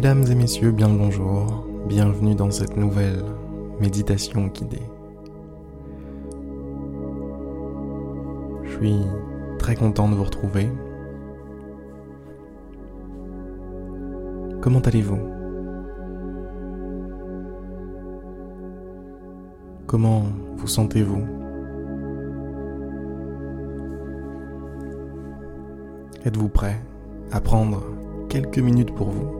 [0.00, 3.24] Mesdames et messieurs, bien le bonjour, bienvenue dans cette nouvelle
[3.80, 4.88] méditation guidée.
[8.62, 9.00] Je suis
[9.58, 10.68] très content de vous retrouver.
[14.60, 15.18] Comment allez-vous?
[19.88, 20.22] Comment
[20.58, 21.24] vous sentez-vous?
[26.24, 26.76] Êtes-vous prêt
[27.32, 27.82] à prendre
[28.28, 29.37] quelques minutes pour vous?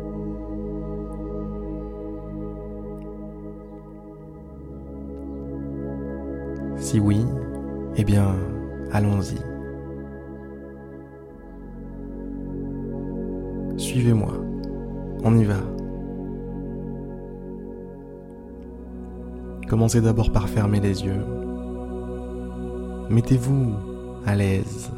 [6.90, 7.22] Si oui,
[7.96, 8.34] eh bien,
[8.92, 9.36] allons-y.
[13.78, 14.32] Suivez-moi,
[15.22, 15.58] on y va.
[19.68, 21.22] Commencez d'abord par fermer les yeux.
[23.10, 23.74] Mettez-vous
[24.24, 24.90] à l'aise.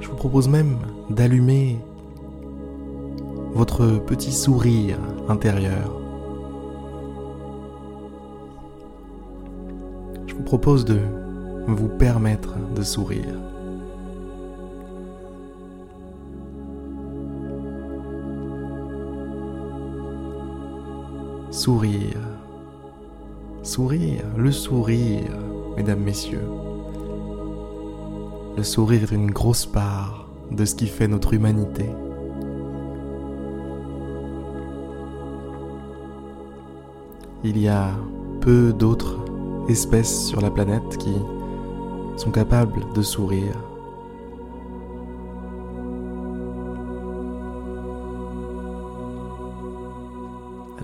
[0.00, 0.78] Je vous propose même
[1.10, 1.78] d'allumer
[3.52, 4.96] votre petit sourire
[5.28, 6.05] intérieur.
[10.46, 11.00] Propose de
[11.66, 13.34] vous permettre de sourire.
[21.50, 22.20] Sourire.
[23.64, 25.32] Sourire, le sourire,
[25.76, 26.48] mesdames, messieurs.
[28.56, 31.90] Le sourire est une grosse part de ce qui fait notre humanité.
[37.42, 37.90] Il y a
[38.40, 39.25] peu d'autres
[39.68, 41.14] espèces sur la planète qui
[42.16, 43.54] sont capables de sourire.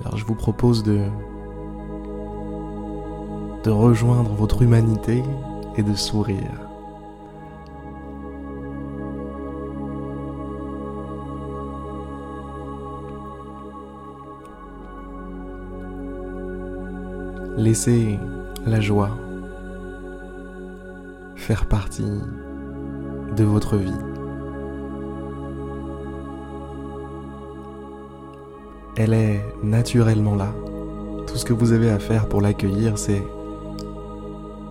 [0.00, 1.00] Alors je vous propose de
[3.64, 5.22] de rejoindre votre humanité
[5.76, 6.68] et de sourire.
[17.56, 18.18] Laissez
[18.66, 19.10] la joie
[21.36, 22.20] faire partie
[23.36, 23.90] de votre vie.
[28.96, 30.54] Elle est naturellement là.
[31.26, 33.22] Tout ce que vous avez à faire pour l'accueillir, c'est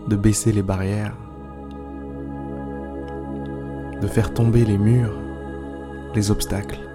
[0.08, 1.16] de baisser les barrières,
[4.02, 5.13] de faire tomber les murs,
[6.16, 6.91] les obstacles.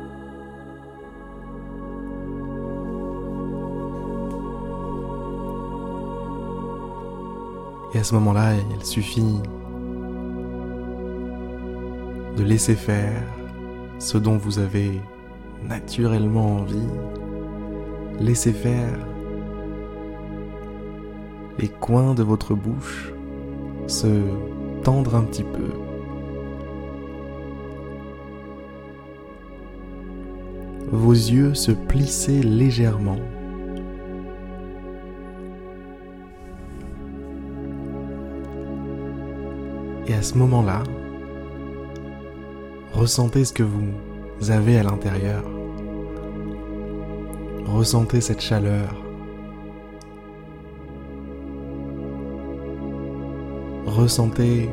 [7.96, 9.40] Et à ce moment-là, il suffit
[12.36, 13.22] de laisser faire
[13.98, 15.00] ce dont vous avez
[15.66, 16.90] naturellement envie.
[18.20, 18.98] Laissez faire
[21.58, 23.14] les coins de votre bouche
[23.86, 24.20] se
[24.82, 25.72] tendre un petit peu.
[30.92, 33.16] Vos yeux se plisser légèrement.
[40.08, 40.82] Et à ce moment-là,
[42.92, 45.42] ressentez ce que vous avez à l'intérieur.
[47.66, 48.94] Ressentez cette chaleur.
[53.84, 54.70] Ressentez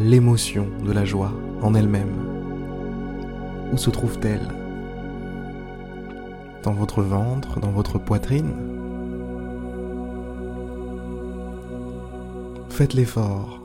[0.00, 2.14] l'émotion de la joie en elle-même.
[3.72, 4.48] Où se trouve-t-elle?
[6.64, 8.73] Dans votre ventre, dans votre poitrine?
[12.74, 13.60] Faites l'effort.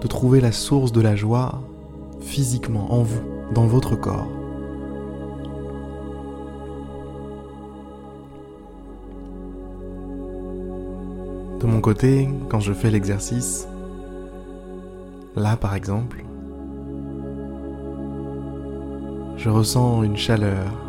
[0.00, 1.60] De trouver la source de la joie
[2.22, 3.20] physiquement en vous,
[3.52, 4.30] dans votre corps.
[11.60, 13.68] De mon côté, quand je fais l'exercice,
[15.36, 16.24] là par exemple,
[19.36, 20.87] je ressens une chaleur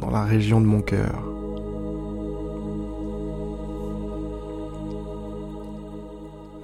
[0.00, 1.22] dans la région de mon cœur.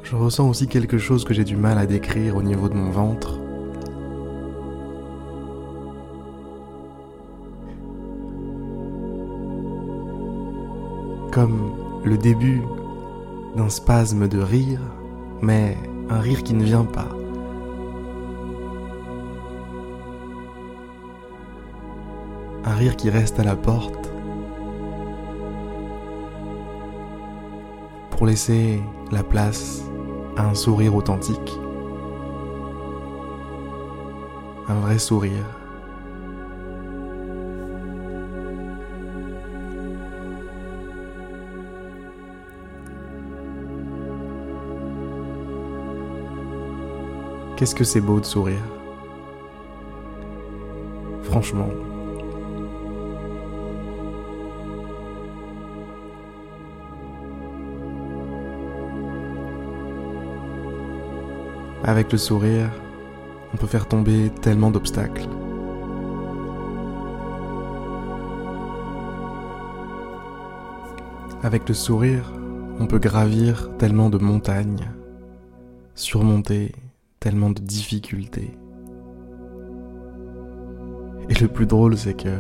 [0.02, 2.90] Je ressens aussi quelque chose que j'ai du mal à décrire au niveau de mon
[2.90, 3.40] ventre.
[11.32, 11.72] Comme
[12.04, 12.62] le début
[13.56, 14.80] d'un spasme de rire,
[15.42, 15.76] mais
[16.10, 17.08] un rire qui ne vient pas.
[22.74, 24.12] rire qui reste à la porte,
[28.10, 28.80] pour laisser
[29.10, 29.82] la place
[30.36, 31.58] à un sourire authentique,
[34.68, 35.44] un vrai sourire.
[47.56, 48.64] Qu'est-ce que c'est beau de sourire?
[51.22, 51.68] Franchement.
[61.86, 62.70] Avec le sourire,
[63.52, 65.28] on peut faire tomber tellement d'obstacles.
[71.42, 72.32] Avec le sourire,
[72.80, 74.90] on peut gravir tellement de montagnes,
[75.94, 76.72] surmonter
[77.20, 78.56] tellement de difficultés.
[81.28, 82.38] Et le plus drôle, c'est que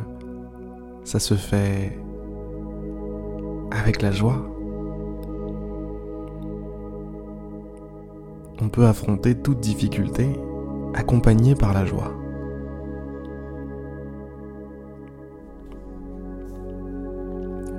[1.04, 1.98] ça se fait
[3.70, 4.53] avec la joie.
[8.62, 10.28] On peut affronter toute difficulté
[10.94, 12.12] accompagné par la joie.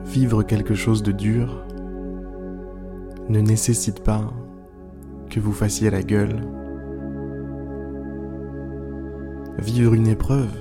[0.06, 1.66] Vivre quelque chose de dur
[3.30, 4.31] ne nécessite pas
[5.30, 6.42] que vous fassiez la gueule.
[9.60, 10.54] Vivre une épreuve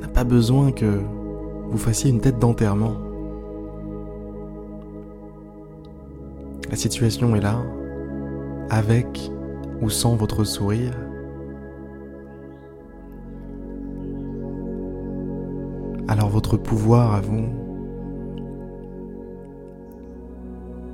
[0.00, 1.00] n'a pas besoin que
[1.70, 3.11] vous fassiez une tête d'enterrement.
[6.72, 7.58] La situation est là,
[8.70, 9.30] avec
[9.82, 10.94] ou sans votre sourire.
[16.08, 17.44] Alors votre pouvoir à vous,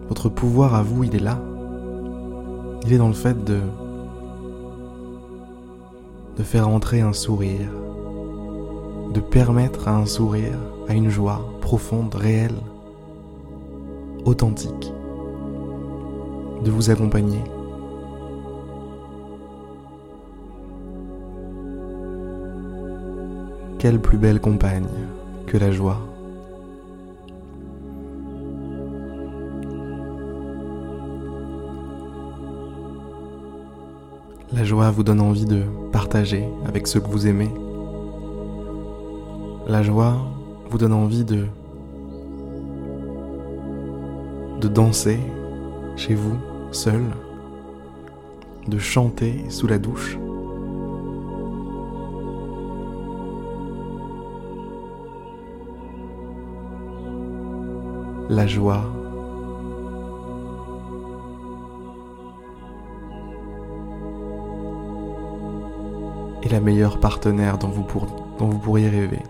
[0.08, 1.40] votre pouvoir à vous, il est là.
[2.84, 3.60] Il est dans le fait de
[6.36, 7.70] de faire entrer un sourire,
[9.14, 10.58] de permettre à un sourire,
[10.88, 12.58] à une joie profonde, réelle,
[14.24, 14.92] authentique,
[16.64, 17.42] de vous accompagner.
[23.78, 24.88] Quelle plus belle compagne
[25.46, 25.98] que la joie.
[34.52, 35.62] La joie vous donne envie de
[35.92, 37.50] partager avec ceux que vous aimez.
[39.68, 40.16] La joie
[40.70, 41.46] vous donne envie de
[44.60, 45.18] de danser
[45.96, 46.36] chez vous,
[46.72, 47.04] seul,
[48.66, 50.18] de chanter sous la douche.
[58.28, 58.84] la joie.
[66.42, 67.84] est la meilleure partenaire dont vous,
[68.38, 69.22] dont vous pourriez rêver.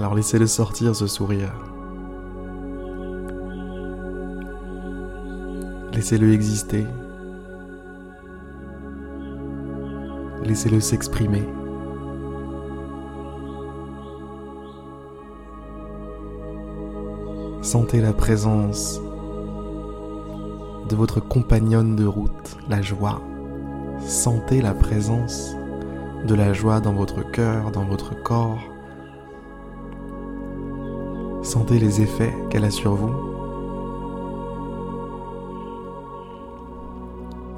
[0.00, 1.52] Alors laissez-le sortir ce sourire.
[5.92, 6.86] Laissez-le exister.
[10.42, 11.46] Laissez-le s'exprimer.
[17.60, 19.02] Sentez la présence
[20.88, 23.20] de votre compagnonne de route, la joie.
[24.06, 25.54] Sentez la présence
[26.26, 28.69] de la joie dans votre cœur, dans votre corps.
[31.42, 33.14] Sentez les effets qu'elle a sur vous.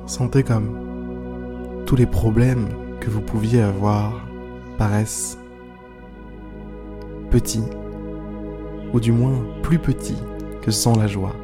[0.06, 2.68] Sentez comme tous les problèmes
[3.00, 4.26] que vous pouviez avoir
[4.78, 5.36] paraissent
[7.30, 7.64] petits
[8.92, 10.18] ou du moins plus petit
[10.62, 11.34] que sans la joie.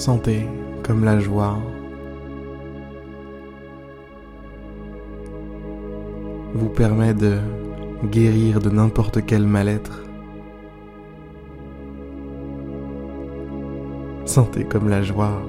[0.00, 0.48] Sentez
[0.82, 1.58] comme la joie
[6.54, 7.36] vous permet de
[8.06, 10.02] guérir de n'importe quel mal-être.
[14.24, 15.42] Sentez comme la joie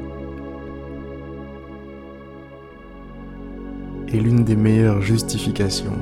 [4.09, 5.97] est l'une des meilleures justifications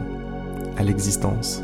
[0.75, 1.63] à l'existence.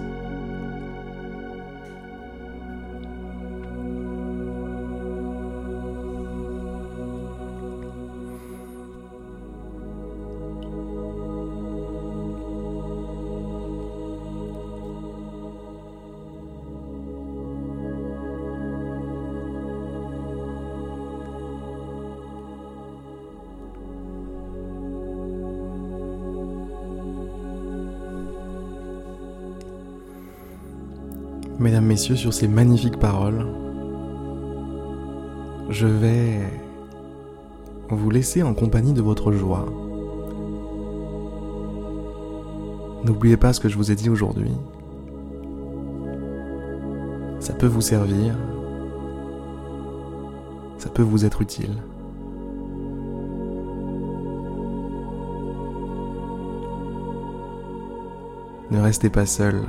[31.66, 33.48] Mesdames, Messieurs, sur ces magnifiques paroles,
[35.72, 36.42] je vais
[37.90, 39.66] vous laisser en compagnie de votre joie.
[43.04, 44.52] N'oubliez pas ce que je vous ai dit aujourd'hui.
[47.40, 48.36] Ça peut vous servir,
[50.78, 51.82] ça peut vous être utile.
[58.70, 59.64] Ne restez pas seul.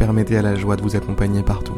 [0.00, 1.76] Permettez à la joie de vous accompagner partout.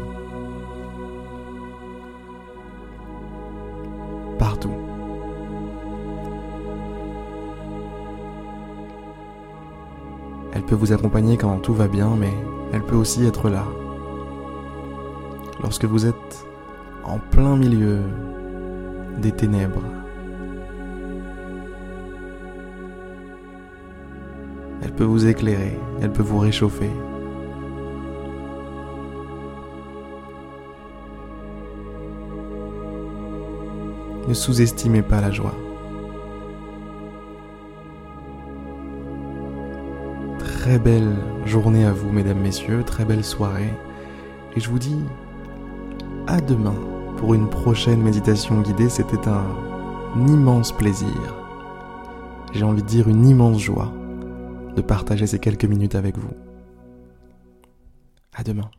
[4.39, 4.71] Partout.
[10.53, 12.31] Elle peut vous accompagner quand tout va bien, mais
[12.71, 13.65] elle peut aussi être là.
[15.61, 16.47] Lorsque vous êtes
[17.03, 17.99] en plein milieu
[19.17, 19.83] des ténèbres,
[24.81, 26.89] Elle peut vous éclairer, elle peut vous réchauffer.
[34.33, 35.55] Sous-estimez pas la joie.
[40.39, 43.73] Très belle journée à vous, mesdames, messieurs, très belle soirée.
[44.55, 44.99] Et je vous dis
[46.27, 46.75] à demain
[47.17, 48.89] pour une prochaine méditation guidée.
[48.89, 49.45] C'était un
[50.27, 51.35] immense plaisir.
[52.53, 53.91] J'ai envie de dire une immense joie
[54.75, 56.33] de partager ces quelques minutes avec vous.
[58.35, 58.69] À demain.